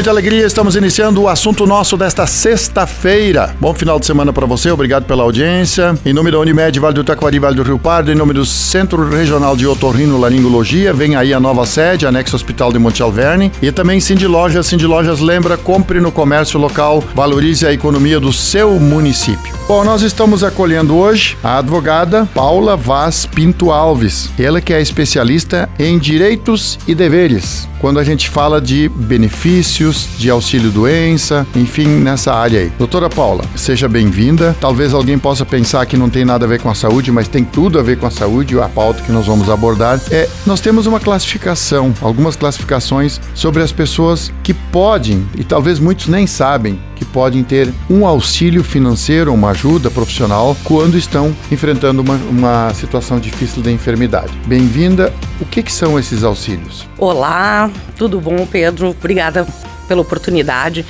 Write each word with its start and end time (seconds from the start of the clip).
Muita 0.00 0.10
alegria, 0.10 0.46
estamos 0.46 0.76
iniciando 0.76 1.20
o 1.20 1.28
assunto 1.28 1.66
nosso 1.66 1.94
desta 1.94 2.26
sexta-feira. 2.26 3.54
Bom 3.60 3.74
final 3.74 4.00
de 4.00 4.06
semana 4.06 4.32
para 4.32 4.46
você, 4.46 4.70
obrigado 4.70 5.04
pela 5.04 5.22
audiência. 5.22 5.94
Em 6.06 6.14
nome 6.14 6.30
da 6.30 6.38
Unimed, 6.38 6.80
Vale 6.80 6.94
do 6.94 7.04
Taquari, 7.04 7.38
Vale 7.38 7.54
do 7.54 7.62
Rio 7.62 7.78
Pardo, 7.78 8.10
em 8.10 8.14
nome 8.14 8.32
do 8.32 8.46
Centro 8.46 9.10
Regional 9.10 9.54
de 9.54 9.66
Otorrino 9.66 10.16
Laringologia, 10.16 10.94
vem 10.94 11.16
aí 11.16 11.34
a 11.34 11.38
nova 11.38 11.66
sede, 11.66 12.06
anexo 12.06 12.34
Hospital 12.34 12.72
de 12.72 12.78
Monte 12.78 13.02
Alverne. 13.02 13.52
E 13.60 13.70
também 13.70 14.00
Cindy 14.00 14.26
Lojas, 14.26 14.68
Cindy 14.68 14.86
Lojas 14.86 15.20
lembra, 15.20 15.58
compre 15.58 16.00
no 16.00 16.10
comércio 16.10 16.58
local, 16.58 17.04
valorize 17.14 17.66
a 17.66 17.72
economia 17.72 18.18
do 18.18 18.32
seu 18.32 18.80
município. 18.80 19.59
Bom, 19.70 19.84
nós 19.84 20.02
estamos 20.02 20.42
acolhendo 20.42 20.96
hoje 20.96 21.38
a 21.44 21.58
advogada 21.58 22.28
Paula 22.34 22.76
Vaz 22.76 23.24
Pinto 23.24 23.70
Alves, 23.70 24.28
ela 24.36 24.60
que 24.60 24.74
é 24.74 24.82
especialista 24.82 25.70
em 25.78 25.96
direitos 25.96 26.76
e 26.88 26.94
deveres. 26.94 27.68
Quando 27.78 28.00
a 28.00 28.04
gente 28.04 28.28
fala 28.28 28.60
de 28.60 28.88
benefícios, 28.88 30.08
de 30.18 30.28
auxílio-doença, 30.28 31.46
enfim, 31.54 31.86
nessa 31.86 32.34
área 32.34 32.62
aí. 32.62 32.72
Doutora 32.76 33.08
Paula, 33.08 33.44
seja 33.54 33.88
bem-vinda. 33.88 34.56
Talvez 34.60 34.92
alguém 34.92 35.16
possa 35.20 35.46
pensar 35.46 35.86
que 35.86 35.96
não 35.96 36.10
tem 36.10 36.24
nada 36.24 36.46
a 36.46 36.48
ver 36.48 36.60
com 36.60 36.68
a 36.68 36.74
saúde, 36.74 37.12
mas 37.12 37.28
tem 37.28 37.44
tudo 37.44 37.78
a 37.78 37.82
ver 37.82 37.96
com 37.96 38.08
a 38.08 38.10
saúde, 38.10 38.58
a 38.58 38.68
pauta 38.68 39.02
que 39.02 39.12
nós 39.12 39.26
vamos 39.28 39.48
abordar. 39.48 40.00
É, 40.10 40.28
nós 40.44 40.60
temos 40.60 40.86
uma 40.86 40.98
classificação, 40.98 41.94
algumas 42.02 42.34
classificações 42.34 43.20
sobre 43.36 43.62
as 43.62 43.70
pessoas 43.70 44.32
que 44.42 44.52
podem, 44.52 45.24
e 45.38 45.44
talvez 45.44 45.78
muitos 45.78 46.08
nem 46.08 46.26
sabem, 46.26 46.76
podem 47.12 47.42
ter 47.42 47.72
um 47.88 48.06
auxílio 48.06 48.62
financeiro, 48.64 49.32
uma 49.32 49.50
ajuda 49.50 49.90
profissional 49.90 50.56
quando 50.64 50.96
estão 50.96 51.34
enfrentando 51.50 52.02
uma, 52.02 52.14
uma 52.14 52.74
situação 52.74 53.18
difícil 53.18 53.62
de 53.62 53.70
enfermidade. 53.70 54.32
Bem-vinda. 54.46 55.12
O 55.40 55.44
que, 55.44 55.62
que 55.62 55.72
são 55.72 55.98
esses 55.98 56.24
auxílios? 56.24 56.86
Olá, 56.98 57.70
tudo 57.96 58.20
bom, 58.20 58.46
Pedro? 58.46 58.90
Obrigada 58.90 59.46
pela 59.88 60.00
oportunidade. 60.00 60.84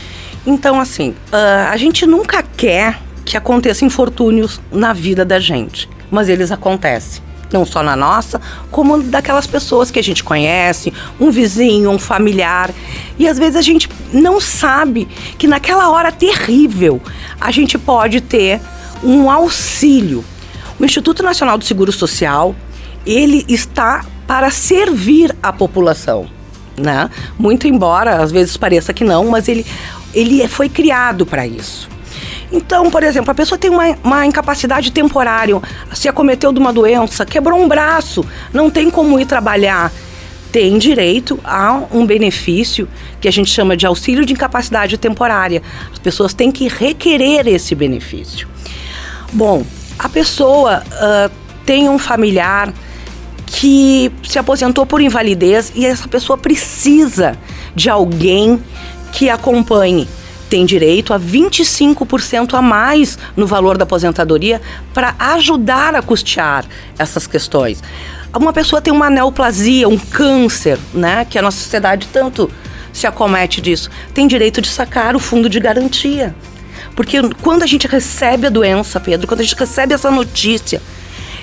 Então, 0.47 0.81
assim, 0.81 1.11
uh, 1.11 1.71
a 1.71 1.77
gente 1.77 2.07
nunca 2.07 2.43
quer 2.43 2.99
que 3.25 3.37
aconteçam 3.37 3.87
infortúnios 3.87 4.61
na 4.73 4.93
vida 4.93 5.25
da 5.25 5.39
gente, 5.39 5.89
mas 6.11 6.29
eles 6.29 6.51
acontecem 6.51 7.23
não 7.53 7.67
só 7.67 7.83
na 7.83 7.97
nossa, 7.97 8.41
como 8.71 9.03
daquelas 9.03 9.47
pessoas 9.47 9.91
que 9.91 9.99
a 9.99 10.03
gente 10.03 10.23
conhece, 10.23 10.93
um 11.19 11.31
vizinho, 11.31 11.91
um 11.91 11.99
familiar. 11.99 12.71
E 13.19 13.29
às 13.29 13.39
vezes 13.39 13.57
a 13.57 13.63
gente 13.63 13.89
não 14.13 14.41
sabe 14.41 15.07
que 15.39 15.47
naquela 15.47 15.91
hora 15.91 16.11
terrível 16.11 17.01
a 17.41 17.51
gente 17.51 17.79
pode 17.79 18.21
ter 18.21 18.61
um 19.03 19.31
auxílio. 19.31 20.25
O 20.79 20.85
Instituto 20.85 21.23
Nacional 21.23 21.59
do 21.59 21.65
Seguro 21.65 21.93
Social, 21.93 22.55
ele 23.07 23.45
está 23.49 24.05
para 24.27 24.51
servir 24.51 25.35
a 25.43 25.53
população, 25.53 26.29
né? 26.77 27.11
Muito 27.39 27.67
embora 27.67 28.23
às 28.23 28.31
vezes 28.31 28.57
pareça 28.57 28.93
que 28.93 29.05
não, 29.05 29.27
mas 29.29 29.49
ele 29.49 29.67
ele 30.13 30.47
foi 30.49 30.69
criado 30.69 31.25
para 31.25 31.47
isso. 31.47 31.89
Então, 32.53 32.91
por 32.91 33.03
exemplo, 33.05 33.31
a 33.31 33.35
pessoa 33.35 33.57
tem 33.57 33.71
uma, 33.71 33.97
uma 34.03 34.27
incapacidade 34.27 34.91
temporária, 34.91 35.61
se 35.93 36.09
acometeu 36.09 36.53
de 36.53 36.59
uma 36.59 36.73
doença, 36.73 37.25
quebrou 37.25 37.61
um 37.61 37.69
braço, 37.69 38.27
não 38.53 38.69
tem 38.69 38.91
como 38.91 39.21
ir 39.21 39.27
trabalhar 39.27 39.93
tem 40.53 40.79
direito 40.79 41.39
a 41.45 41.83
um 41.93 42.05
benefício 42.05 42.89
que 43.21 43.29
a 43.29 43.31
gente 43.31 43.51
chama 43.51 43.77
de 43.77 43.87
auxílio 43.87 44.25
de 44.25 44.33
incapacidade 44.33 44.99
temporária. 44.99 45.63
As 45.93 45.99
pessoas 45.99 46.35
têm 46.35 46.51
que 46.51 46.69
requerer 46.69 47.47
esse 47.47 47.75
benefício. 47.75 48.49
Bom, 49.33 49.65
a 49.99 50.09
pessoa 50.09 50.83
uh, 50.87 51.31
tem 51.65 51.89
um 51.89 51.99
familiar 51.99 52.73
que 53.47 54.11
se 54.23 54.39
aposentou 54.39 54.87
por 54.87 55.01
invalidez 55.01 55.73
e 55.75 55.85
essa 55.85 56.09
pessoa 56.09 56.39
precisa 56.39 57.37
de 57.75 57.91
alguém 57.91 58.63
que 59.13 59.29
acompanhe 59.29 60.09
tem 60.51 60.67
direito 60.67 61.15
a 61.15 61.19
25% 61.19 62.55
a 62.55 62.61
mais 62.61 63.17
no 63.37 63.47
valor 63.47 63.79
da 63.79 63.85
aposentadoria 63.85 64.61
para 64.93 65.15
ajudar 65.19 65.95
a 65.95 66.03
custear 66.03 66.65
essas 66.99 67.27
questões. 67.27 67.81
Uma 68.37 68.53
pessoa 68.53 68.83
tem 68.83 68.93
uma 68.93 69.09
neoplasia, 69.09 69.89
um 69.89 69.97
câncer, 69.97 70.79
né, 70.93 71.25
que 71.25 71.39
a 71.39 71.43
nossa 71.43 71.59
sociedade 71.59 72.09
tanto 72.13 72.51
se 72.93 73.07
acomete 73.07 73.61
disso, 73.61 73.89
tem 74.13 74.27
direito 74.27 74.61
de 74.61 74.69
sacar 74.69 75.15
o 75.15 75.21
fundo 75.21 75.49
de 75.49 75.61
garantia. 75.61 76.35
Porque 76.97 77.17
quando 77.41 77.63
a 77.63 77.67
gente 77.67 77.87
recebe 77.87 78.49
a 78.49 78.51
doença, 78.51 78.99
Pedro, 78.99 79.29
quando 79.29 79.41
a 79.41 79.45
gente 79.45 79.55
recebe 79.55 79.95
essa 79.95 80.11
notícia, 80.11 80.83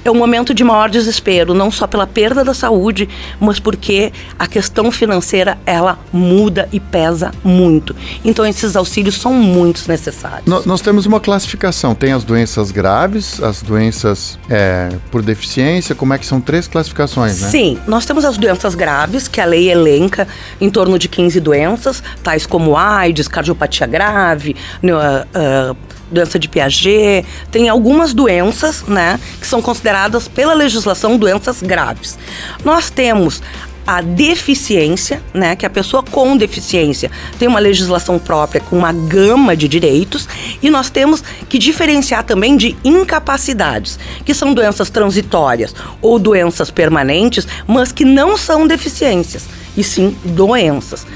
é 0.07 0.11
um 0.11 0.15
momento 0.15 0.53
de 0.53 0.63
maior 0.63 0.89
desespero, 0.89 1.53
não 1.53 1.69
só 1.69 1.87
pela 1.87 2.07
perda 2.07 2.43
da 2.43 2.53
saúde, 2.53 3.07
mas 3.39 3.59
porque 3.59 4.11
a 4.37 4.47
questão 4.47 4.91
financeira 4.91 5.57
ela 5.65 5.99
muda 6.11 6.67
e 6.71 6.79
pesa 6.79 7.31
muito. 7.43 7.95
Então 8.23 8.45
esses 8.45 8.75
auxílios 8.75 9.15
são 9.15 9.33
muito 9.33 9.83
necessários. 9.87 10.45
No, 10.45 10.65
nós 10.65 10.81
temos 10.81 11.05
uma 11.05 11.19
classificação, 11.19 11.93
tem 11.93 12.13
as 12.13 12.23
doenças 12.23 12.71
graves, 12.71 13.41
as 13.41 13.61
doenças 13.61 14.39
é, 14.49 14.89
por 15.11 15.21
deficiência, 15.21 15.93
como 15.95 16.13
é 16.13 16.17
que 16.17 16.25
são 16.25 16.39
três 16.39 16.67
classificações, 16.67 17.41
né? 17.41 17.49
Sim, 17.49 17.79
nós 17.87 18.05
temos 18.05 18.25
as 18.25 18.37
doenças 18.37 18.75
graves, 18.75 19.27
que 19.27 19.41
a 19.41 19.45
lei 19.45 19.69
elenca 19.69 20.27
em 20.59 20.69
torno 20.69 20.97
de 20.97 21.07
15 21.07 21.39
doenças, 21.39 22.01
tais 22.23 22.45
como 22.45 22.77
AIDS, 22.77 23.27
cardiopatia 23.27 23.87
grave, 23.87 24.55
uh, 24.83 25.71
uh, 25.73 25.77
doença 26.11 26.39
de 26.39 26.47
Piaget, 26.47 27.25
tem 27.51 27.69
algumas 27.69 28.13
doenças, 28.13 28.83
né, 28.83 29.19
que 29.39 29.47
são 29.47 29.61
consideradas 29.61 29.96
pela 30.33 30.53
legislação 30.53 31.17
doenças 31.17 31.61
graves. 31.61 32.17
Nós 32.63 32.89
temos 32.89 33.41
a 33.87 34.01
deficiência, 34.01 35.23
né, 35.33 35.55
que 35.55 35.65
a 35.65 35.69
pessoa 35.69 36.03
com 36.03 36.35
deficiência 36.35 37.09
tem 37.39 37.47
uma 37.47 37.59
legislação 37.59 38.19
própria 38.19 38.59
com 38.59 38.77
uma 38.77 38.91
gama 38.91 39.55
de 39.55 39.65
direitos, 39.65 40.27
e 40.61 40.69
nós 40.69 40.89
temos 40.89 41.23
que 41.47 41.57
diferenciar 41.57 42.25
também 42.25 42.57
de 42.57 42.75
incapacidades, 42.83 43.97
que 44.25 44.33
são 44.33 44.53
doenças 44.53 44.89
transitórias 44.89 45.73
ou 46.01 46.19
doenças 46.19 46.69
permanentes, 46.69 47.47
mas 47.65 47.93
que 47.93 48.03
não 48.03 48.35
são 48.35 48.67
deficiências, 48.67 49.45
e 49.77 49.83
sim 49.83 50.17
doenças. 50.25 51.07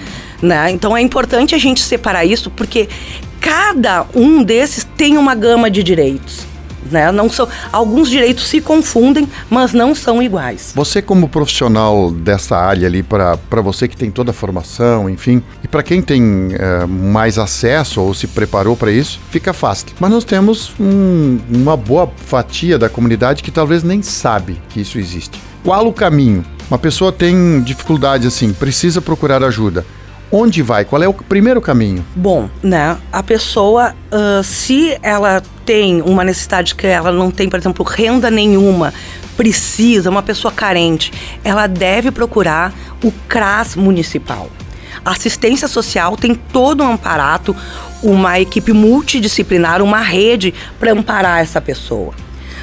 Né? 0.41 0.71
Então 0.71 0.95
é 0.95 1.01
importante 1.01 1.53
a 1.53 1.57
gente 1.57 1.81
separar 1.81 2.23
isso 2.23 2.49
porque 2.49 2.87
cada 3.41 4.05
um 4.15 4.41
desses 4.41 4.87
tem 4.95 5.17
uma 5.17 5.35
gama 5.35 5.69
de 5.69 5.83
direitos. 5.83 6.50
Né? 6.89 7.11
Não 7.11 7.29
são, 7.29 7.47
alguns 7.71 8.09
direitos 8.09 8.47
se 8.47 8.61
confundem, 8.61 9.27
mas 9.49 9.73
não 9.73 9.93
são 9.93 10.21
iguais. 10.21 10.71
Você 10.75 11.01
como 11.01 11.29
profissional 11.29 12.11
dessa 12.11 12.57
área 12.57 12.87
ali, 12.87 13.03
para 13.03 13.61
você 13.61 13.87
que 13.87 13.97
tem 13.97 14.09
toda 14.09 14.31
a 14.31 14.33
formação, 14.33 15.09
enfim, 15.09 15.43
e 15.63 15.67
para 15.67 15.83
quem 15.83 16.01
tem 16.01 16.49
é, 16.53 16.85
mais 16.85 17.37
acesso 17.37 18.01
ou 18.01 18.13
se 18.13 18.27
preparou 18.27 18.75
para 18.75 18.91
isso, 18.91 19.19
fica 19.29 19.53
fácil. 19.53 19.87
Mas 19.99 20.11
nós 20.11 20.23
temos 20.23 20.73
um, 20.79 21.39
uma 21.49 21.77
boa 21.77 22.09
fatia 22.25 22.77
da 22.77 22.89
comunidade 22.89 23.43
que 23.43 23.51
talvez 23.51 23.83
nem 23.83 24.01
sabe 24.01 24.59
que 24.69 24.81
isso 24.81 24.97
existe. 24.97 25.39
Qual 25.63 25.87
o 25.87 25.93
caminho? 25.93 26.43
Uma 26.69 26.79
pessoa 26.79 27.11
tem 27.11 27.61
dificuldade 27.61 28.25
assim, 28.25 28.53
precisa 28.53 29.01
procurar 29.01 29.43
ajuda 29.43 29.85
onde 30.31 30.61
vai? 30.61 30.85
Qual 30.85 31.01
é 31.01 31.07
o 31.07 31.13
primeiro 31.13 31.59
caminho? 31.61 32.05
Bom, 32.15 32.49
né? 32.63 32.97
A 33.11 33.21
pessoa, 33.21 33.93
uh, 34.11 34.43
se 34.43 34.97
ela 35.03 35.43
tem 35.65 36.01
uma 36.01 36.23
necessidade 36.23 36.75
que 36.75 36.87
ela 36.87 37.11
não 37.11 37.29
tem, 37.29 37.49
por 37.49 37.59
exemplo, 37.59 37.85
renda 37.85 38.31
nenhuma, 38.31 38.93
precisa, 39.35 40.09
uma 40.09 40.23
pessoa 40.23 40.51
carente, 40.51 41.11
ela 41.43 41.67
deve 41.67 42.11
procurar 42.11 42.73
o 43.03 43.11
CRAS 43.27 43.75
municipal. 43.75 44.49
A 45.03 45.11
assistência 45.11 45.67
social 45.67 46.15
tem 46.15 46.35
todo 46.35 46.83
um 46.83 46.93
aparato, 46.93 47.55
uma 48.03 48.39
equipe 48.39 48.71
multidisciplinar, 48.71 49.81
uma 49.81 49.99
rede 49.99 50.53
para 50.79 50.91
amparar 50.91 51.39
essa 51.39 51.59
pessoa. 51.59 52.13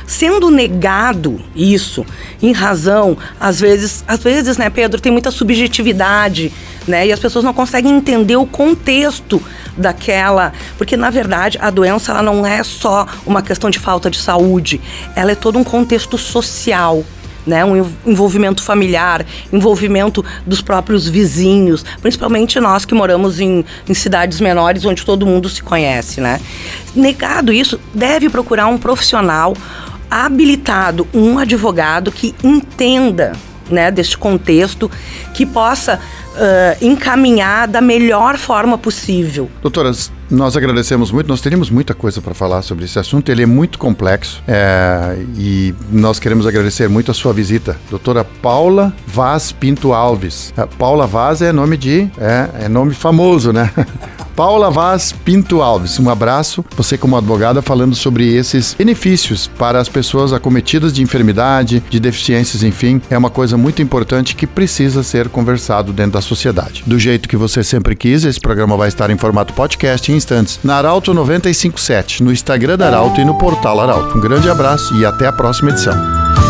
Sendo 0.09 0.51
negado 0.51 1.39
isso, 1.55 2.05
em 2.41 2.51
razão, 2.51 3.15
às 3.39 3.61
vezes, 3.61 4.03
às 4.09 4.23
vezes, 4.23 4.57
né, 4.57 4.71
Pedro, 4.71 5.03
tem 5.03 5.13
muita 5.13 5.31
subjetividade, 5.31 6.51
né? 6.87 7.07
E 7.07 7.13
as 7.13 7.21
pessoas 7.21 7.45
não 7.45 7.53
conseguem 7.53 7.95
entender 7.95 8.37
o 8.37 8.47
contexto 8.47 9.41
daquela, 9.77 10.55
porque 10.79 10.97
na 10.97 11.11
verdade 11.11 11.59
a 11.61 11.69
doença 11.69 12.13
ela 12.13 12.23
não 12.23 12.45
é 12.45 12.65
só 12.65 13.07
uma 13.27 13.43
questão 13.43 13.69
de 13.69 13.79
falta 13.79 14.11
de 14.11 14.17
saúde, 14.17 14.81
ela 15.15 15.33
é 15.33 15.35
todo 15.35 15.59
um 15.59 15.65
contexto 15.65 16.17
social. 16.17 17.05
Né, 17.47 17.65
um 17.65 17.79
envolvimento 18.05 18.63
familiar, 18.63 19.25
envolvimento 19.51 20.23
dos 20.45 20.61
próprios 20.61 21.09
vizinhos, 21.09 21.83
principalmente 22.03 22.61
nós 22.61 22.85
que 22.85 22.93
moramos 22.93 23.41
em, 23.41 23.65
em, 23.89 23.95
cidades 23.95 24.39
menores 24.39 24.85
onde 24.85 25.03
todo 25.03 25.25
mundo 25.25 25.49
se 25.49 25.63
conhece, 25.63 26.21
né? 26.21 26.43
Negado 26.95 27.51
isso, 27.51 27.81
deve 27.95 28.29
procurar 28.29 28.67
um 28.67 28.77
profissional 28.77 29.55
habilitado, 30.11 31.07
um 31.13 31.39
advogado 31.39 32.11
que 32.11 32.35
entenda 32.43 33.33
né, 33.71 33.91
deste 33.91 34.17
contexto, 34.17 34.91
que 35.35 35.45
possa 35.45 35.97
uh, 35.97 36.85
encaminhar 36.85 37.69
da 37.69 37.81
melhor 37.81 38.37
forma 38.37 38.79
possível. 38.79 39.51
Doutoras, 39.61 40.11
nós 40.31 40.57
agradecemos 40.57 41.11
muito, 41.11 41.29
nós 41.29 41.41
teríamos 41.41 41.71
muita 41.71 41.95
coisa 41.95 42.21
para 42.21 42.35
falar 42.35 42.63
sobre 42.63 42.85
esse 42.85 42.99
assunto, 42.99 43.31
ele 43.31 43.43
é 43.43 43.47
muito 43.47 43.79
complexo 43.79 44.43
é, 44.47 45.19
e 45.37 45.75
nós 45.91 46.19
queremos 46.19 46.47
agradecer 46.47 46.89
muito 46.89 47.11
a 47.11 47.15
sua 47.15 47.33
visita. 47.33 47.77
Doutora 47.91 48.25
Paula 48.25 48.93
Vaz 49.07 49.53
Pinto 49.53 49.93
Alves. 49.93 50.53
É, 50.57 50.67
Paula 50.67 51.07
Vaz 51.07 51.43
é 51.43 51.53
nome 51.53 51.77
de. 51.77 52.11
é, 52.19 52.65
é 52.65 52.69
nome 52.69 52.95
famoso, 52.95 53.53
né? 53.53 53.71
Paula 54.39 54.71
Vaz 54.71 55.11
Pinto 55.11 55.61
Alves, 55.63 55.99
um 55.99 56.09
abraço. 56.09 56.65
Você, 56.77 56.97
como 56.97 57.17
advogada, 57.17 57.61
falando 57.61 57.97
sobre 57.97 58.37
esses 58.37 58.73
benefícios 58.73 59.49
para 59.59 59.81
as 59.81 59.89
pessoas 59.89 60.33
acometidas 60.33 60.93
de 60.93 61.03
enfermidade, 61.03 61.83
de 61.91 61.99
deficiências, 61.99 62.63
enfim, 62.63 63.03
é 63.11 63.19
uma 63.19 63.31
coisa 63.31 63.57
muito 63.57 63.83
importante 63.83 64.37
que 64.37 64.47
precisa 64.47 65.03
ser 65.03 65.29
conversado 65.29 65.93
dentro 65.93 66.13
da 66.13 66.21
sociedade. 66.21 66.85
Do 66.87 67.01
jeito 67.01 67.29
que 67.29 67.37
você 67.37 67.65
sempre 67.65 67.97
quis, 67.97 68.23
esse 68.23 68.39
programa 68.39 68.77
vai 68.77 68.87
estar 68.87 69.11
em 69.11 69.19
formato 69.19 69.53
podcast 69.55 70.13
em 70.13 70.15
instantes 70.15 70.61
na 70.63 70.77
Arauto 70.77 71.13
957, 71.13 72.23
no 72.23 72.31
Instagram 72.31 72.79
da 72.79 72.87
Arauto 72.87 73.21
e 73.21 73.25
no 73.25 73.37
portal 73.37 73.81
Arauto. 73.81 74.17
Um 74.17 74.21
grande 74.21 74.49
abraço 74.49 74.95
e 74.95 75.05
até 75.05 75.27
a 75.27 75.33
próxima 75.33 75.71
edição. 75.71 75.97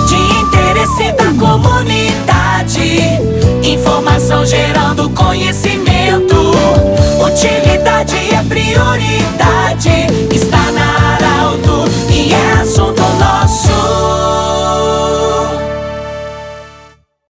De 0.06 0.14
interesse 0.42 1.10
da 1.12 1.32
comunidade, 1.40 2.82
informação 3.66 4.44
gerando 4.44 5.08
conhecimento. 5.08 6.47